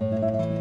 [0.00, 0.57] Música